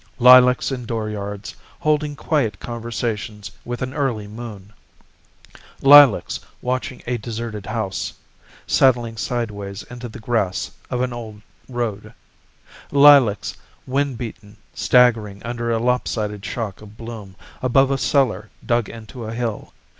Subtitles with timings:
[0.17, 4.73] Lilacs in dooryards Holding quiet conversations with an early moon;
[5.79, 8.11] Lilacs watching a deserted house
[8.65, 12.15] Settling sideways into the grass of an old road;
[12.91, 19.25] Lilacs, wind beaten, staggering under a lopsided shock of bloom Above a cellar dug into
[19.25, 19.71] a hill.